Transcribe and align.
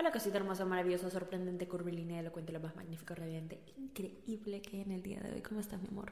Hola 0.00 0.12
cosita 0.12 0.38
hermosa, 0.38 0.64
maravillosa, 0.64 1.10
sorprendente, 1.10 1.68
curvilínea, 1.68 2.20
elocuente, 2.20 2.54
lo 2.54 2.60
más 2.60 2.74
magnífico, 2.74 3.14
radiante, 3.14 3.60
increíble 3.76 4.62
que 4.62 4.80
en 4.80 4.92
el 4.92 5.02
día 5.02 5.20
de 5.20 5.30
hoy. 5.30 5.42
¿Cómo 5.42 5.60
estás, 5.60 5.78
mi 5.82 5.88
amor? 5.88 6.10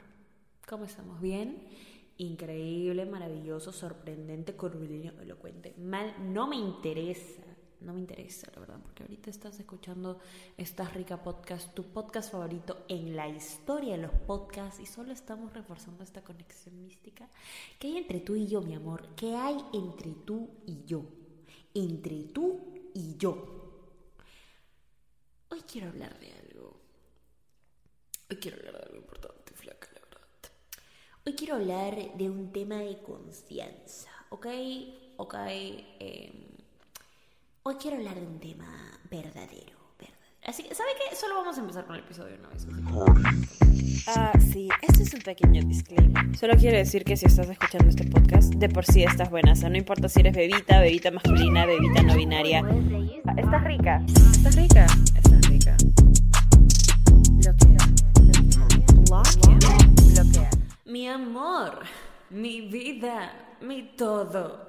¿Cómo 0.67 0.85
estamos? 0.85 1.19
¿Bien? 1.19 1.57
Increíble, 2.17 3.07
maravilloso, 3.07 3.71
sorprendente, 3.71 4.53
curvilíneo, 4.53 5.19
elocuente. 5.19 5.73
Mal, 5.79 6.13
no 6.31 6.45
me 6.45 6.55
interesa, 6.55 7.41
no 7.81 7.93
me 7.93 7.99
interesa, 7.99 8.51
la 8.53 8.59
verdad, 8.59 8.79
porque 8.79 9.01
ahorita 9.01 9.31
estás 9.31 9.59
escuchando 9.59 10.19
esta 10.55 10.87
rica 10.87 11.23
podcast, 11.23 11.73
tu 11.73 11.85
podcast 11.85 12.31
favorito 12.31 12.85
en 12.89 13.15
la 13.15 13.27
historia 13.27 13.95
de 13.95 14.03
los 14.03 14.11
podcasts 14.11 14.79
y 14.79 14.85
solo 14.85 15.13
estamos 15.13 15.51
reforzando 15.51 16.03
esta 16.03 16.21
conexión 16.21 16.79
mística 16.79 17.27
que 17.79 17.87
hay 17.87 17.97
entre 17.97 18.19
tú 18.19 18.35
y 18.35 18.45
yo, 18.45 18.61
mi 18.61 18.75
amor. 18.75 19.15
¿Qué 19.15 19.35
hay 19.35 19.57
entre 19.73 20.11
tú 20.11 20.47
y 20.67 20.85
yo? 20.85 21.05
Entre 21.73 22.25
tú 22.25 22.59
y 22.93 23.17
yo. 23.17 23.58
Hoy 25.51 25.61
quiero 25.71 25.87
hablar 25.89 26.17
de 26.19 26.27
algo. 26.31 26.79
Hoy 28.29 28.37
quiero 28.37 28.57
hablar 28.57 28.73
de 28.77 28.83
algo 28.85 28.97
importante, 28.97 29.53
flaca, 29.55 29.87
la 29.93 30.01
verdad. 30.01 30.19
Hoy 31.25 31.33
quiero 31.33 31.55
hablar 31.55 31.95
de 32.17 32.29
un 32.29 32.51
tema 32.51 32.75
de 32.77 32.97
confianza, 32.99 34.09
¿ok? 34.29 34.47
Ok. 35.17 35.35
Eh, 35.47 36.31
hoy 37.63 37.75
quiero 37.75 37.97
hablar 37.97 38.15
de 38.15 38.27
un 38.27 38.39
tema 38.39 38.99
verdadero, 39.09 39.77
verdadero. 39.97 40.19
Así 40.45 40.63
que, 40.63 40.75
¿sabe 40.75 40.89
qué? 41.09 41.15
Solo 41.15 41.35
vamos 41.35 41.57
a 41.57 41.61
empezar 41.61 41.85
con 41.85 41.95
el 41.95 42.03
episodio 42.03 42.35
una 42.37 42.49
vez. 42.49 42.67
Ah, 44.07 44.31
sí, 44.51 44.69
este 44.81 45.03
es 45.03 45.13
un 45.13 45.21
pequeño 45.21 45.61
disclaimer. 45.63 46.35
Solo 46.37 46.55
quiero 46.55 46.77
decir 46.77 47.03
que 47.03 47.17
si 47.17 47.25
estás 47.25 47.49
escuchando 47.49 47.89
este 47.89 48.05
podcast, 48.05 48.53
de 48.53 48.69
por 48.69 48.85
sí 48.85 49.03
estás 49.03 49.29
buena. 49.29 49.51
O 49.53 49.55
sea, 49.55 49.69
no 49.69 49.77
importa 49.77 50.07
si 50.09 50.21
eres 50.21 50.35
bebita, 50.35 50.79
bebita 50.79 51.11
masculina, 51.11 51.65
bebita 51.65 52.01
no 52.03 52.15
binaria. 52.15 52.61
Ah, 53.25 53.33
Estás 53.37 53.63
rica. 53.63 54.03
Estás 54.07 54.55
rica. 54.55 54.85
Estás 54.85 54.95
rica. 54.95 55.18
Mi 60.99 61.07
amor, 61.07 61.85
mi 62.29 62.59
vida, 62.59 63.55
mi 63.61 63.95
todo. 63.95 64.67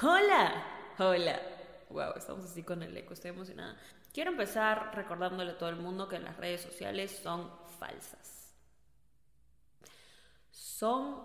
Hola, 0.00 0.64
hola. 0.96 1.40
Wow, 1.88 2.12
estamos 2.16 2.44
así 2.44 2.62
con 2.62 2.84
el 2.84 2.96
eco, 2.96 3.14
estoy 3.14 3.30
emocionada. 3.30 3.76
Quiero 4.14 4.30
empezar 4.30 4.94
recordándole 4.94 5.50
a 5.50 5.58
todo 5.58 5.70
el 5.70 5.74
mundo 5.74 6.08
que 6.08 6.20
las 6.20 6.36
redes 6.36 6.60
sociales 6.60 7.18
son 7.20 7.50
falsas. 7.80 8.54
Son 10.52 11.20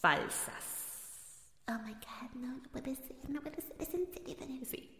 falsas. 0.00 1.52
Oh 1.68 1.78
my 1.84 1.92
god, 1.92 2.30
no, 2.32 2.56
no 2.56 2.70
puede 2.70 2.94
ser, 2.94 3.16
no 3.28 3.42
puede 3.42 3.60
ser, 3.60 3.76
es 3.78 3.92
en 3.92 4.10
serio, 4.14 4.34
Daniel. 4.40 4.64
Sí. 4.64 4.98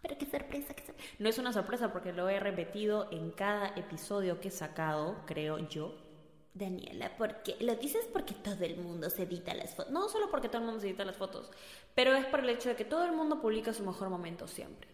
Pero 0.00 0.16
qué 0.16 0.24
sorpresa, 0.24 0.72
qué 0.72 0.86
sorpresa. 0.86 1.14
No 1.18 1.28
es 1.28 1.36
una 1.36 1.52
sorpresa 1.52 1.92
porque 1.92 2.14
lo 2.14 2.26
he 2.30 2.40
repetido 2.40 3.12
en 3.12 3.32
cada 3.32 3.68
episodio 3.76 4.40
que 4.40 4.48
he 4.48 4.50
sacado, 4.50 5.26
creo 5.26 5.58
yo. 5.68 6.09
Daniela, 6.52 7.16
¿por 7.16 7.42
qué? 7.42 7.56
Lo 7.60 7.76
dices 7.76 8.08
porque 8.12 8.34
todo 8.34 8.64
el 8.64 8.76
mundo 8.76 9.08
se 9.08 9.22
edita 9.22 9.54
las 9.54 9.74
fotos. 9.74 9.92
No 9.92 10.08
solo 10.08 10.30
porque 10.30 10.48
todo 10.48 10.58
el 10.58 10.66
mundo 10.66 10.80
se 10.80 10.88
edita 10.88 11.04
las 11.04 11.16
fotos, 11.16 11.50
pero 11.94 12.14
es 12.16 12.26
por 12.26 12.40
el 12.40 12.48
hecho 12.48 12.68
de 12.68 12.76
que 12.76 12.84
todo 12.84 13.04
el 13.04 13.12
mundo 13.12 13.40
publica 13.40 13.72
su 13.72 13.84
mejor 13.84 14.10
momento 14.10 14.48
siempre. 14.48 14.88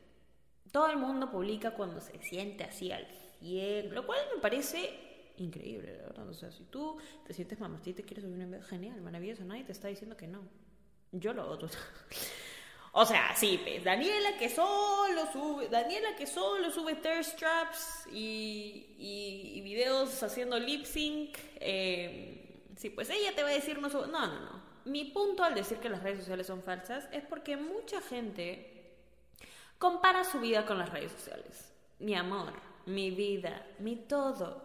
Todo 0.70 0.90
el 0.90 0.98
mundo 0.98 1.30
publica 1.30 1.70
cuando 1.72 2.00
se 2.00 2.18
siente 2.22 2.64
así 2.64 2.92
al 2.92 3.06
100, 3.40 3.94
lo 3.94 4.06
cual 4.06 4.20
me 4.34 4.40
parece 4.40 5.32
increíble, 5.38 5.96
la 5.96 6.08
verdad. 6.08 6.28
O 6.28 6.34
sea, 6.34 6.50
si 6.50 6.64
tú 6.64 6.98
te 7.26 7.32
sientes 7.32 7.58
mamacita 7.58 8.02
y 8.02 8.04
quieres 8.04 8.24
subir 8.24 8.38
un 8.38 8.50
video, 8.50 8.62
genial, 8.62 9.00
maravilloso, 9.00 9.44
nadie 9.44 9.64
te 9.64 9.72
está 9.72 9.88
diciendo 9.88 10.16
que 10.16 10.26
no. 10.26 10.42
Yo 11.12 11.32
lo 11.32 11.48
otro. 11.48 11.68
O 12.98 13.04
sea, 13.04 13.36
sí, 13.36 13.60
pues, 13.62 13.84
Daniela 13.84 14.38
que 14.38 14.48
solo 14.48 15.30
sube, 15.30 15.68
Daniela 15.68 16.16
que 16.16 16.26
solo 16.26 16.70
sube 16.70 16.94
thirst 16.94 17.38
traps 17.38 18.06
y, 18.10 18.86
y, 18.98 19.60
videos 19.60 20.22
haciendo 20.22 20.58
lip 20.58 20.86
sync. 20.86 21.36
eh, 21.60 22.70
sí, 22.74 22.88
pues 22.88 23.10
ella 23.10 23.34
te 23.34 23.42
va 23.42 23.50
a 23.50 23.52
decir 23.52 23.78
no 23.82 23.90
sube. 23.90 24.06
No, 24.06 24.26
no, 24.26 24.40
no. 24.40 24.62
Mi 24.86 25.04
punto 25.04 25.44
al 25.44 25.54
decir 25.54 25.76
que 25.76 25.90
las 25.90 26.02
redes 26.02 26.20
sociales 26.20 26.46
son 26.46 26.62
falsas 26.62 27.06
es 27.12 27.22
porque 27.22 27.58
mucha 27.58 28.00
gente 28.00 28.94
compara 29.76 30.24
su 30.24 30.40
vida 30.40 30.64
con 30.64 30.78
las 30.78 30.88
redes 30.90 31.12
sociales. 31.12 31.74
Mi 31.98 32.14
amor, 32.14 32.54
mi 32.86 33.10
vida, 33.10 33.66
mi 33.78 33.96
todo. 33.96 34.62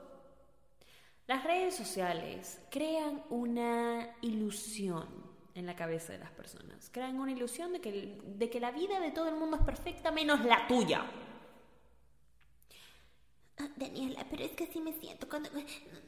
Las 1.28 1.44
redes 1.44 1.76
sociales 1.76 2.62
crean 2.70 3.26
una 3.30 4.16
ilusión 4.22 5.21
en 5.56 5.66
la 5.66 5.76
cabeza 5.76 6.14
de 6.14 6.20
las 6.20 6.32
personas. 6.32 6.90
Crean 6.92 7.20
una 7.20 7.32
ilusión 7.32 7.74
de 7.74 7.82
que, 7.82 8.20
de 8.24 8.50
que 8.50 8.60
la 8.60 8.72
vida 8.72 9.00
de 9.00 9.12
todo 9.12 9.28
el 9.28 9.36
mundo 9.36 9.58
es 9.58 9.64
perfecta 9.64 10.12
menos 10.12 10.44
la 10.46 10.68
tuya. 10.68 11.06
Ah, 13.60 13.68
Daniela, 13.76 14.26
pero 14.30 14.44
es 14.44 14.52
que 14.52 14.64
así 14.64 14.80
me 14.80 14.94
siento 14.94 15.28
cuando... 15.30 15.50
No, 15.52 15.62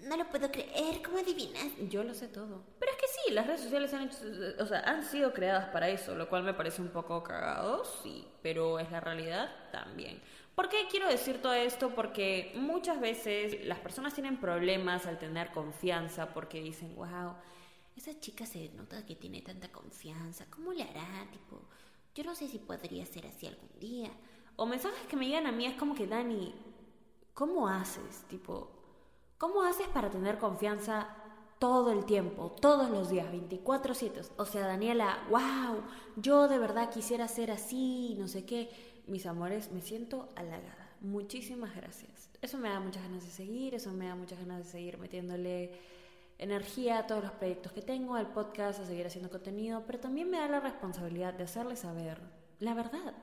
no 0.07 0.17
lo 0.17 0.27
puedo 0.29 0.49
creer, 0.49 1.01
¿cómo 1.03 1.19
adivinas? 1.19 1.67
Yo 1.89 2.03
lo 2.03 2.13
sé 2.13 2.27
todo. 2.27 2.63
Pero 2.79 2.91
es 2.91 2.97
que 2.97 3.07
sí, 3.07 3.31
las 3.31 3.45
redes 3.45 3.61
sociales 3.61 3.93
han, 3.93 4.07
hecho, 4.07 4.17
o 4.59 4.65
sea, 4.65 4.79
han 4.79 5.03
sido 5.03 5.33
creadas 5.33 5.69
para 5.69 5.89
eso, 5.89 6.15
lo 6.15 6.29
cual 6.29 6.43
me 6.43 6.53
parece 6.53 6.81
un 6.81 6.89
poco 6.89 7.21
cagado, 7.21 7.83
sí, 8.01 8.25
pero 8.41 8.79
es 8.79 8.89
la 8.91 9.01
realidad 9.01 9.51
también. 9.71 10.21
¿Por 10.55 10.69
qué 10.69 10.87
quiero 10.89 11.07
decir 11.07 11.41
todo 11.41 11.53
esto? 11.53 11.89
Porque 11.95 12.51
muchas 12.55 12.99
veces 12.99 13.65
las 13.65 13.79
personas 13.79 14.13
tienen 14.13 14.39
problemas 14.39 15.05
al 15.05 15.17
tener 15.17 15.51
confianza 15.51 16.33
porque 16.33 16.61
dicen, 16.61 16.95
wow, 16.95 17.35
Esa 17.95 18.19
chica 18.19 18.45
se 18.45 18.69
nota 18.69 19.05
que 19.05 19.15
tiene 19.15 19.41
tanta 19.41 19.71
confianza. 19.71 20.45
¿Cómo 20.49 20.73
le 20.73 20.83
hará? 20.83 21.27
Tipo, 21.31 21.61
yo 22.15 22.23
no 22.23 22.35
sé 22.35 22.47
si 22.47 22.59
podría 22.59 23.05
ser 23.05 23.27
así 23.27 23.47
algún 23.47 23.79
día. 23.79 24.11
O 24.55 24.65
mensajes 24.65 25.07
que 25.07 25.15
me 25.15 25.27
llegan 25.27 25.47
a 25.47 25.51
mí 25.51 25.65
es 25.65 25.75
como 25.75 25.95
que, 25.95 26.07
Dani, 26.07 26.53
¿cómo 27.33 27.67
haces? 27.67 28.23
Tipo, 28.29 28.69
¿cómo 29.37 29.63
haces 29.63 29.87
para 29.87 30.09
tener 30.09 30.37
confianza 30.37 31.15
todo 31.59 31.91
el 31.91 32.05
tiempo, 32.05 32.51
todos 32.59 32.89
los 32.89 33.09
días, 33.09 33.31
24/7? 33.31 34.31
O 34.37 34.45
sea, 34.45 34.67
Daniela, 34.67 35.25
wow, 35.29 35.83
yo 36.17 36.47
de 36.47 36.59
verdad 36.59 36.91
quisiera 36.91 37.27
ser 37.27 37.51
así, 37.51 38.15
no 38.17 38.27
sé 38.27 38.45
qué. 38.45 38.69
Mis 39.07 39.25
amores, 39.25 39.71
me 39.71 39.81
siento 39.81 40.29
halagada. 40.35 40.95
Muchísimas 41.01 41.75
gracias. 41.75 42.29
Eso 42.41 42.57
me 42.57 42.69
da 42.69 42.79
muchas 42.79 43.03
ganas 43.03 43.23
de 43.23 43.31
seguir, 43.31 43.75
eso 43.75 43.91
me 43.91 44.07
da 44.07 44.15
muchas 44.15 44.39
ganas 44.39 44.59
de 44.65 44.71
seguir 44.71 44.97
metiéndole 44.97 45.71
energía 46.43 46.99
a 46.99 47.07
todos 47.07 47.23
los 47.23 47.31
proyectos 47.33 47.71
que 47.71 47.81
tengo, 47.81 48.15
al 48.15 48.31
podcast, 48.31 48.79
a 48.79 48.85
seguir 48.85 49.05
haciendo 49.05 49.29
contenido, 49.29 49.83
pero 49.85 49.99
también 49.99 50.29
me 50.29 50.37
da 50.37 50.47
la 50.47 50.59
responsabilidad 50.59 51.33
de 51.33 51.45
hacerles 51.45 51.79
saber 51.79 52.19
la 52.59 52.73
verdad. 52.73 53.13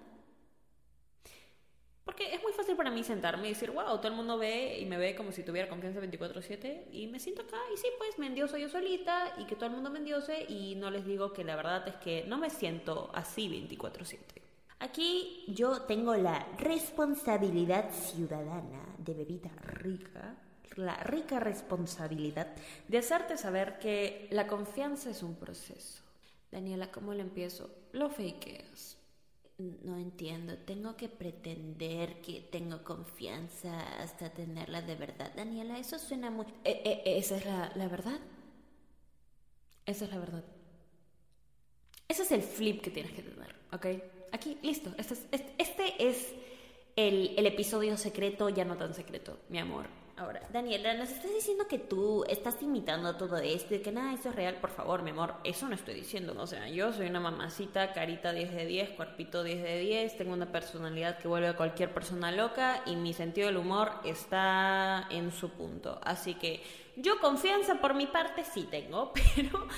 Porque 2.04 2.34
es 2.34 2.42
muy 2.42 2.53
fácil 2.53 2.76
para 2.76 2.91
mí 2.91 3.04
sentarme 3.04 3.47
y 3.47 3.50
decir, 3.50 3.70
wow, 3.70 3.98
todo 3.98 4.09
el 4.09 4.14
mundo 4.14 4.36
ve 4.36 4.78
y 4.80 4.86
me 4.86 4.97
ve 4.97 5.14
como 5.14 5.30
si 5.30 5.44
tuviera 5.44 5.69
confianza 5.69 6.00
24/7 6.00 6.88
y 6.91 7.06
me 7.06 7.20
siento 7.20 7.42
acá 7.42 7.59
y 7.72 7.76
sí, 7.76 7.86
pues 7.98 8.19
me 8.19 8.26
endioso 8.26 8.56
yo 8.56 8.69
solita 8.69 9.34
y 9.38 9.44
que 9.44 9.54
todo 9.54 9.66
el 9.66 9.72
mundo 9.72 9.91
me 9.91 9.98
endiose 9.98 10.44
y 10.48 10.75
no 10.75 10.91
les 10.91 11.04
digo 11.06 11.32
que 11.32 11.44
la 11.44 11.54
verdad 11.56 11.86
es 11.86 11.97
que 11.97 12.25
no 12.26 12.38
me 12.38 12.50
siento 12.50 13.10
así 13.14 13.48
24/7. 13.48 14.42
Aquí 14.80 15.44
yo 15.47 15.82
tengo 15.82 16.16
la 16.16 16.48
responsabilidad 16.56 17.91
ciudadana 17.91 18.97
de 18.98 19.14
bebita 19.14 19.50
rica, 19.62 20.34
La 20.76 20.97
rica 20.97 21.41
responsabilidad 21.41 22.48
de 22.88 22.98
hacerte 22.98 23.36
saber 23.36 23.78
que 23.78 24.28
la 24.31 24.47
confianza 24.47 25.10
es 25.10 25.22
un 25.22 25.34
proceso. 25.34 26.03
Daniela, 26.50 26.91
¿cómo 26.91 27.14
lo 27.14 27.20
empiezo? 27.20 27.70
Lo 27.92 28.08
fakeas. 28.08 28.97
No 29.59 29.98
entiendo, 29.98 30.56
tengo 30.56 30.97
que 30.97 31.09
pretender 31.09 32.22
que 32.22 32.41
tengo 32.50 32.82
confianza 32.82 33.78
hasta 34.00 34.30
tenerla 34.30 34.80
de 34.80 34.94
verdad. 34.94 35.32
Daniela, 35.36 35.78
eso 35.78 35.98
suena 35.98 36.30
muy... 36.30 36.47
Eh, 36.64 36.82
eh, 36.84 37.03
esa 37.04 37.36
es 37.36 37.44
la, 37.44 37.70
la 37.75 37.88
verdad. 37.88 38.19
Esa 39.84 40.04
es 40.06 40.10
la 40.10 40.19
verdad. 40.19 40.44
Ese 42.09 42.22
es 42.22 42.32
el 42.32 42.42
flip 42.42 42.80
que 42.80 42.91
tienes 42.91 43.12
que 43.12 43.22
tener, 43.22 43.54
¿ok? 43.72 43.86
Aquí, 44.32 44.59
listo. 44.62 44.92
Este 44.97 45.14
es, 45.14 45.26
este, 45.30 45.54
este 45.59 46.09
es 46.09 46.34
el, 46.97 47.34
el 47.37 47.47
episodio 47.47 47.97
secreto, 47.97 48.48
ya 48.48 48.65
no 48.65 48.77
tan 48.77 48.95
secreto, 48.95 49.39
mi 49.48 49.59
amor. 49.59 50.01
Ahora, 50.21 50.42
Daniela, 50.53 50.92
nos 50.92 51.09
estás 51.09 51.33
diciendo 51.33 51.66
que 51.66 51.78
tú 51.78 52.27
estás 52.28 52.60
imitando 52.60 53.16
todo 53.16 53.39
esto 53.39 53.75
y 53.75 53.78
que 53.78 53.91
nada, 53.91 54.13
eso 54.13 54.28
es 54.28 54.34
real. 54.34 54.57
Por 54.57 54.69
favor, 54.69 55.03
mi 55.03 55.13
amor, 55.13 55.37
eso 55.45 55.66
no 55.66 55.75
estoy 55.75 55.95
diciendo. 55.95 56.34
O 56.37 56.47
sea, 56.47 56.69
yo 56.69 56.92
soy 56.92 57.07
una 57.07 57.21
mamacita, 57.21 57.95
carita 57.95 58.31
10 58.34 58.54
de 58.54 58.66
10, 58.66 58.91
cuerpito 58.91 59.42
10 59.42 59.63
de 59.63 59.78
10, 59.78 60.19
tengo 60.19 60.34
una 60.34 60.53
personalidad 60.53 61.16
que 61.16 61.27
vuelve 61.27 61.48
a 61.48 61.57
cualquier 61.57 61.95
persona 61.95 62.31
loca 62.33 62.83
y 62.84 62.97
mi 62.97 63.15
sentido 63.15 63.47
del 63.47 63.57
humor 63.57 63.93
está 64.04 65.07
en 65.09 65.33
su 65.33 65.48
punto. 65.53 65.98
Así 66.03 66.34
que 66.34 66.63
yo 66.97 67.19
confianza 67.19 67.77
por 67.77 67.95
mi 67.95 68.07
parte 68.07 68.45
sí 68.45 68.69
tengo, 68.71 69.15
pero 69.36 69.69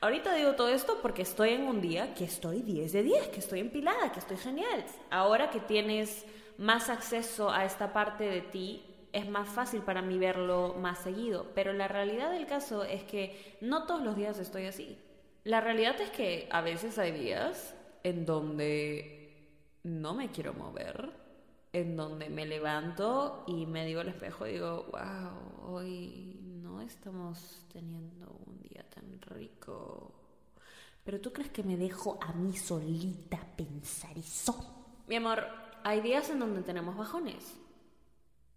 ahorita 0.00 0.32
digo 0.34 0.52
todo 0.52 0.68
esto 0.68 0.98
porque 1.02 1.22
estoy 1.22 1.54
en 1.54 1.62
un 1.62 1.80
día 1.80 2.14
que 2.14 2.22
estoy 2.22 2.62
10 2.62 2.92
de 2.92 3.02
10, 3.02 3.28
que 3.30 3.40
estoy 3.40 3.58
empilada, 3.58 4.12
que 4.12 4.20
estoy 4.20 4.36
genial. 4.36 4.84
Ahora 5.10 5.50
que 5.50 5.58
tienes 5.58 6.24
más 6.58 6.90
acceso 6.90 7.50
a 7.50 7.64
esta 7.64 7.92
parte 7.92 8.24
de 8.24 8.42
ti, 8.42 8.84
es 9.12 9.28
más 9.28 9.48
fácil 9.48 9.80
para 9.80 10.02
mí 10.02 10.18
verlo 10.18 10.74
más 10.78 10.98
seguido, 10.98 11.46
pero 11.54 11.72
la 11.72 11.88
realidad 11.88 12.30
del 12.30 12.46
caso 12.46 12.84
es 12.84 13.04
que 13.04 13.56
no 13.60 13.86
todos 13.86 14.02
los 14.02 14.16
días 14.16 14.38
estoy 14.38 14.66
así. 14.66 14.98
La 15.44 15.60
realidad 15.60 15.98
es 16.00 16.10
que 16.10 16.48
a 16.50 16.60
veces 16.60 16.98
hay 16.98 17.12
días 17.12 17.74
en 18.02 18.26
donde 18.26 19.48
no 19.84 20.14
me 20.14 20.30
quiero 20.30 20.52
mover, 20.52 21.10
en 21.72 21.96
donde 21.96 22.28
me 22.28 22.44
levanto 22.44 23.44
y 23.46 23.64
me 23.66 23.86
digo 23.86 24.00
al 24.00 24.08
espejo 24.08 24.46
y 24.46 24.52
digo, 24.52 24.86
wow, 24.90 25.74
hoy 25.74 26.40
no 26.42 26.80
estamos 26.80 27.64
teniendo 27.72 28.40
un 28.46 28.60
día 28.60 28.84
tan 28.90 29.20
rico. 29.22 30.12
Pero 31.04 31.20
tú 31.20 31.32
crees 31.32 31.50
que 31.50 31.62
me 31.62 31.76
dejo 31.76 32.18
a 32.20 32.32
mí 32.32 32.54
solita 32.56 33.38
pensar 33.56 34.18
eso? 34.18 35.02
Mi 35.06 35.16
amor, 35.16 35.46
hay 35.84 36.00
días 36.00 36.30
en 36.30 36.38
donde 36.38 36.62
tenemos 36.62 36.96
bajones. 36.96 37.56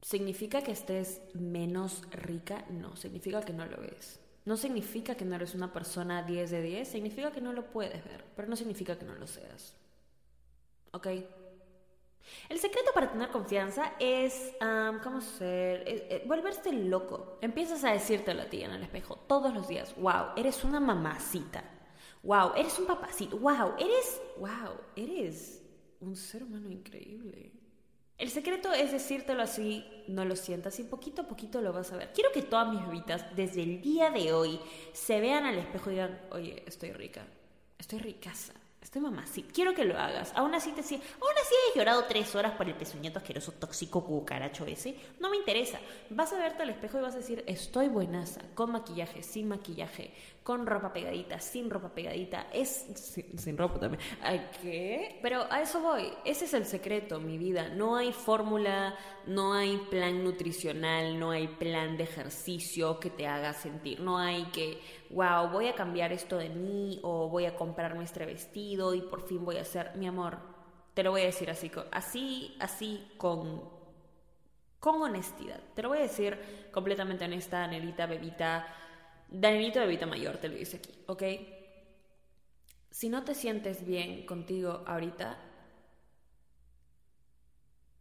¿Significa 0.02 0.62
que 0.62 0.72
estés 0.72 1.22
menos 1.34 2.04
rica? 2.12 2.66
No, 2.70 2.96
significa 2.96 3.42
que 3.42 3.54
no 3.54 3.66
lo 3.66 3.78
ves. 3.78 4.20
No 4.46 4.58
significa 4.58 5.16
que 5.16 5.26
no 5.26 5.36
eres 5.36 5.54
una 5.54 5.72
persona 5.72 6.24
10 6.24 6.50
de 6.50 6.62
10, 6.62 6.88
significa 6.88 7.32
que 7.32 7.42
no 7.42 7.54
lo 7.54 7.68
puedes 7.68 8.04
ver, 8.04 8.26
pero 8.36 8.48
no 8.48 8.56
significa 8.56 8.98
que 8.98 9.06
no 9.06 9.14
lo 9.14 9.28
seas. 9.28 9.76
¿Ok? 10.92 11.08
El 12.50 12.60
secreto 12.60 12.92
para 12.94 13.12
tener 13.12 13.30
confianza 13.30 13.94
es, 14.00 14.54
¿cómo 15.04 15.22
ser? 15.22 15.84
Eh, 15.86 16.24
volverse 16.26 16.72
loco. 16.74 17.38
Empiezas 17.42 17.84
a 17.84 17.92
decírtelo 17.92 18.42
a 18.44 18.46
ti 18.46 18.64
en 18.64 18.72
el 18.72 18.82
espejo 18.82 19.16
todos 19.28 19.54
los 19.54 19.68
días. 19.68 19.96
Wow, 19.98 20.34
eres 20.36 20.64
una 20.64 20.80
mamacita. 20.80 21.64
Wow, 22.24 22.54
eres 22.56 22.78
un 22.80 22.86
papacito. 22.86 23.38
Wow, 23.38 23.74
eres, 23.78 24.22
wow, 24.38 24.80
eres 24.96 25.61
un 26.02 26.16
ser 26.16 26.44
humano 26.44 26.70
increíble. 26.70 27.52
El 28.18 28.30
secreto 28.30 28.72
es 28.72 28.92
decírtelo 28.92 29.42
así, 29.42 29.84
no 30.08 30.26
lo 30.26 30.36
sientas 30.36 30.80
y 30.80 30.84
poquito 30.84 31.24
a 31.24 31.28
poquito 31.28 31.60
lo 31.60 31.74
vas 31.74 31.92
a 31.92 31.98
ver. 31.98 32.14
Quiero 32.14 32.32
que 32.32 32.44
todas 32.44 32.72
mis 32.72 32.86
bebitas 32.86 33.36
desde 33.36 33.64
el 33.64 33.82
día 33.82 34.12
de 34.12 34.32
hoy 34.32 34.60
se 34.94 35.20
vean 35.20 35.46
al 35.46 35.58
espejo 35.58 35.90
y 35.90 35.94
digan, 35.94 36.22
oye, 36.32 36.64
estoy 36.68 36.92
rica, 36.92 37.26
estoy 37.80 38.00
ricaza. 38.00 38.54
Estoy 38.82 39.04
sí. 39.32 39.46
Quiero 39.54 39.76
que 39.76 39.86
lo 39.86 39.98
hagas. 39.98 40.34
Aún 40.36 40.56
así 40.56 40.72
te 40.72 40.82
aún 40.82 40.92
así 40.92 41.54
hayas 41.54 41.76
llorado 41.76 42.06
tres 42.06 42.34
horas 42.36 42.54
por 42.54 42.68
el 42.68 42.74
pezuñeto 42.74 43.20
asqueroso 43.20 43.52
tóxico 43.52 44.04
cucaracho 44.04 44.66
ese. 44.66 44.96
No 45.20 45.30
me 45.30 45.38
interesa. 45.38 45.80
Vas 46.10 46.34
a 46.34 46.40
verte 46.40 46.64
al 46.64 46.72
espejo 46.72 46.98
y 46.98 47.02
vas 47.02 47.14
a 47.14 47.20
decir, 47.20 47.44
estoy 47.46 47.90
buenaza. 47.90 48.42
Con 48.56 48.72
maquillaje, 48.72 49.22
sin 49.22 49.48
maquillaje 49.48 50.12
con 50.44 50.66
ropa 50.66 50.92
pegadita, 50.92 51.40
sin 51.40 51.70
ropa 51.70 51.90
pegadita, 51.90 52.48
es 52.52 52.88
sin, 53.38 53.58
ropa 53.58 53.80
también. 53.80 54.02
¿Ay, 54.24 54.50
qué? 54.62 55.20
Pero 55.22 55.46
a 55.52 55.62
eso 55.62 55.82
voy. 55.82 56.12
Ese 56.26 56.46
es 56.46 56.54
el 56.56 56.66
secreto, 56.66 57.20
mi 57.20 57.38
vida. 57.38 57.70
No 57.70 57.96
hay 57.96 58.12
fórmula, 58.12 58.96
no 59.28 59.54
hay 59.54 59.78
plan 59.92 60.24
nutricional, 60.24 61.20
no 61.20 61.30
hay 61.30 61.48
plan 61.48 61.96
de 61.96 62.06
ejercicio 62.06 63.00
que 63.00 63.12
te 63.12 63.28
haga 63.28 63.54
sentir. 63.54 64.00
No 64.00 64.18
hay 64.18 64.46
que, 64.46 64.82
wow, 65.12 65.50
voy 65.50 65.68
a 65.68 65.76
cambiar 65.76 66.12
esto 66.12 66.38
de 66.38 66.50
mí 66.50 67.00
o 67.04 67.30
voy 67.30 67.46
a 67.46 67.56
comprarme 67.56 68.04
este 68.04 68.26
vestido 68.26 68.96
y 68.96 69.02
por 69.02 69.22
fin 69.28 69.46
voy 69.46 69.58
a 69.58 69.62
hacer, 69.62 69.92
mi 69.96 70.08
amor, 70.08 70.40
te 70.96 71.04
lo 71.04 71.12
voy 71.12 71.22
a 71.22 71.26
decir 71.26 71.52
así, 71.52 71.72
así, 71.92 72.58
así 72.60 73.12
con 73.18 73.80
con 74.80 75.00
honestidad. 75.00 75.60
Te 75.76 75.84
lo 75.84 75.90
voy 75.90 76.00
a 76.00 76.02
decir 76.02 76.70
completamente 76.72 77.24
honesta, 77.24 77.64
Anelita, 77.64 78.08
bebita 78.08 78.66
Danielito 79.32 79.80
de 79.80 79.88
Vita 79.88 80.06
Mayor 80.06 80.38
te 80.38 80.50
lo 80.50 80.56
dice 80.56 80.78
aquí, 80.78 80.92
¿ok? 81.08 81.24
Si 82.92 83.10
no 83.10 83.24
te 83.24 83.34
sientes 83.34 83.84
bien 83.88 84.24
contigo 84.28 84.84
ahorita, 84.86 85.36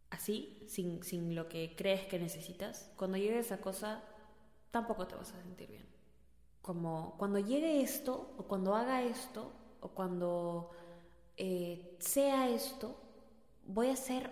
así, 0.09 0.63
sin, 0.67 1.03
sin 1.03 1.35
lo 1.35 1.47
que 1.47 1.75
crees 1.75 2.05
que 2.05 2.19
necesitas, 2.19 2.91
cuando 2.97 3.17
llegue 3.17 3.39
esa 3.39 3.59
cosa, 3.61 4.03
tampoco 4.71 5.07
te 5.07 5.15
vas 5.15 5.33
a 5.33 5.41
sentir 5.41 5.69
bien. 5.69 5.85
Como 6.61 7.15
cuando 7.17 7.39
llegue 7.39 7.81
esto, 7.81 8.35
o 8.37 8.43
cuando 8.43 8.75
haga 8.75 9.03
esto, 9.03 9.51
o 9.81 9.89
cuando 9.89 10.71
eh, 11.37 11.97
sea 11.99 12.49
esto, 12.49 12.97
voy 13.65 13.89
a 13.89 13.95
ser 13.95 14.31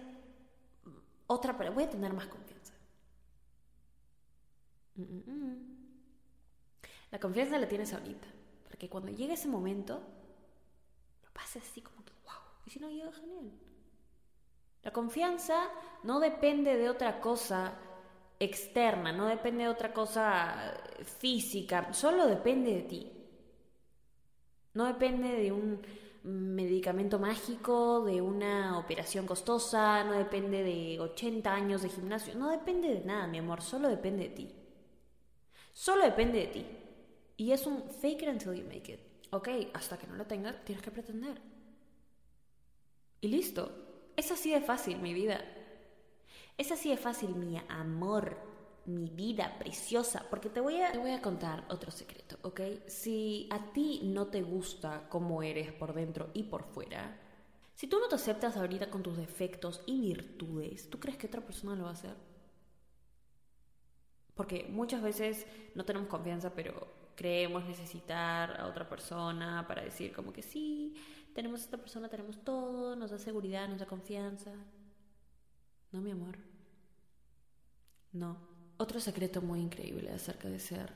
otra, 1.27 1.53
voy 1.53 1.83
a 1.83 1.89
tener 1.89 2.13
más 2.13 2.27
confianza. 2.27 2.73
Mm, 4.97 5.03
mm, 5.03 5.23
mm. 5.27 5.78
La 7.11 7.19
confianza 7.19 7.57
la 7.57 7.67
tienes 7.67 7.93
ahorita. 7.93 8.27
Porque 8.67 8.89
cuando 8.89 9.11
llegue 9.11 9.33
ese 9.33 9.47
momento, 9.47 10.01
lo 11.23 11.31
pases 11.33 11.63
así 11.63 11.81
como 11.81 12.03
que, 12.05 12.13
wow. 12.23 12.41
Y 12.65 12.69
si 12.69 12.79
no 12.79 12.89
llega, 12.89 13.11
genial. 13.11 13.51
La 14.83 14.91
confianza 14.91 15.69
no 16.03 16.19
depende 16.19 16.77
de 16.77 16.89
otra 16.89 17.19
cosa 17.19 17.73
externa, 18.39 19.11
no 19.11 19.27
depende 19.27 19.63
de 19.63 19.69
otra 19.69 19.93
cosa 19.93 20.73
física, 21.19 21.93
solo 21.93 22.25
depende 22.27 22.73
de 22.73 22.81
ti. 22.83 23.11
No 24.73 24.85
depende 24.85 25.29
de 25.33 25.51
un 25.51 25.81
medicamento 26.23 27.19
mágico, 27.19 28.05
de 28.05 28.21
una 28.21 28.77
operación 28.77 29.25
costosa, 29.25 30.03
no 30.03 30.13
depende 30.13 30.63
de 30.63 30.99
80 30.99 31.53
años 31.53 31.81
de 31.81 31.89
gimnasio, 31.89 32.35
no 32.35 32.49
depende 32.49 32.87
de 32.87 33.05
nada, 33.05 33.27
mi 33.27 33.39
amor, 33.39 33.61
solo 33.61 33.89
depende 33.89 34.29
de 34.29 34.35
ti. 34.35 34.55
Solo 35.73 36.03
depende 36.03 36.39
de 36.39 36.47
ti. 36.47 36.65
Y 37.39 37.53
es 37.53 37.65
un 37.65 37.89
fake 37.89 38.23
it 38.23 38.27
until 38.27 38.53
you 38.53 38.65
make 38.65 38.91
it. 38.91 38.99
Ok, 39.31 39.47
hasta 39.73 39.97
que 39.97 40.05
no 40.07 40.15
lo 40.15 40.25
tengas, 40.25 40.61
tienes 40.65 40.83
que 40.83 40.91
pretender. 40.91 41.41
Y 43.21 43.29
listo. 43.29 44.11
Es 44.17 44.29
así 44.29 44.51
de 44.51 44.59
fácil, 44.59 44.99
mi 44.99 45.13
vida. 45.13 45.39
Es 46.57 46.69
así 46.73 46.89
de 46.89 46.97
fácil, 46.97 47.33
mi 47.35 47.57
amor, 47.69 48.37
mi 48.87 49.09
vida 49.09 49.57
preciosa. 49.57 50.25
Porque 50.29 50.49
te 50.49 50.59
voy 50.59 50.81
a, 50.81 50.91
te 50.91 50.97
voy 50.97 51.11
a 51.11 51.21
contar 51.21 51.63
otro 51.69 51.91
secreto, 51.91 52.37
¿ok? 52.41 52.59
Si 52.87 53.47
a 53.51 53.71
ti 53.71 54.01
no 54.03 54.27
te 54.27 54.41
gusta 54.41 55.07
cómo 55.07 55.41
eres 55.41 55.71
por 55.71 55.93
dentro 55.93 56.31
y 56.33 56.43
por 56.43 56.65
fuera, 56.65 57.21
si 57.73 57.87
tú 57.87 57.99
no 57.99 58.09
te 58.09 58.15
aceptas 58.15 58.57
ahorita 58.57 58.89
con 58.89 59.01
tus 59.01 59.15
defectos 59.15 59.81
y 59.85 60.01
virtudes, 60.01 60.89
¿tú 60.89 60.99
crees 60.99 61.17
que 61.17 61.27
otra 61.27 61.39
persona 61.39 61.77
lo 61.77 61.83
va 61.83 61.91
a 61.91 61.93
hacer? 61.93 62.17
Porque 64.35 64.67
muchas 64.69 65.01
veces 65.01 65.47
no 65.73 65.85
tenemos 65.85 66.09
confianza, 66.09 66.53
pero 66.53 66.98
creemos 67.19 67.65
necesitar 67.65 68.61
a 68.61 68.65
otra 68.65 68.87
persona 68.87 69.65
para 69.67 69.83
decir 69.83 70.13
como 70.13 70.31
que 70.31 70.41
sí, 70.41 70.95
tenemos 71.33 71.59
a 71.59 71.63
esta 71.65 71.77
persona, 71.77 72.07
tenemos 72.07 72.45
todo, 72.45 72.95
nos 72.95 73.11
da 73.11 73.17
seguridad, 73.17 73.67
nos 73.67 73.79
da 73.79 73.85
confianza. 73.85 74.53
No, 75.91 75.99
mi 75.99 76.11
amor. 76.11 76.37
No. 78.13 78.37
Otro 78.77 79.01
secreto 79.01 79.41
muy 79.41 79.59
increíble 79.59 80.09
acerca 80.11 80.47
de 80.47 80.59
ser 80.59 80.93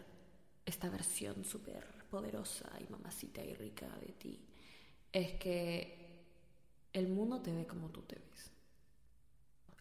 esta 0.65 0.89
versión 0.89 1.43
súper 1.43 1.83
poderosa 2.09 2.71
y 2.79 2.89
mamacita 2.89 3.43
y 3.43 3.53
rica 3.55 3.89
de 3.99 4.13
ti 4.13 4.39
es 5.11 5.33
que 5.33 6.23
el 6.93 7.09
mundo 7.09 7.41
te 7.41 7.51
ve 7.53 7.67
como 7.67 7.89
tú 7.89 8.01
te 8.03 8.15
ves. 8.15 8.49